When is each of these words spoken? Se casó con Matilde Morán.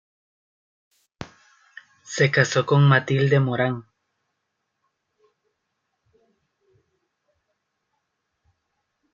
Se 2.01 2.31
casó 2.31 2.65
con 2.65 2.89
Matilde 2.89 3.39
Morán. 3.39 3.85